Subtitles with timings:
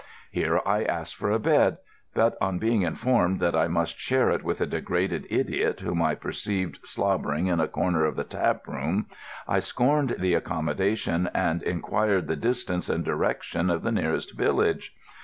[0.31, 1.77] Here I asked for a bed;
[2.15, 6.15] but on being informed that I must share it with a degraded idiot whom I
[6.15, 9.05] perceived slobbering in a corner of the taproom,
[9.47, 14.95] I scorned the accommodation and inquired the distance and direction of the nearest village.